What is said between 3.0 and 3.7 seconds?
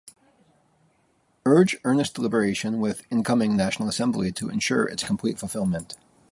incoming